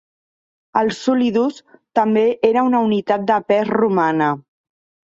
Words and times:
El 0.81 0.89
"solidus" 0.99 1.59
també 2.01 2.25
era 2.53 2.65
una 2.71 2.83
unitat 2.89 3.31
de 3.35 3.41
pes 3.53 3.73
romana. 3.79 4.37